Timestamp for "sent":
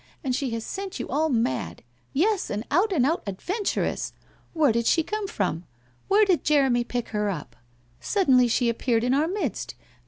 0.65-0.99